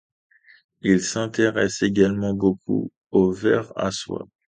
Il 0.81 0.99
s’intéresse 0.99 1.83
également 1.83 2.33
beaucoup 2.33 2.91
au 3.11 3.31
ver 3.31 3.71
à 3.77 3.91
soie. 3.91 4.27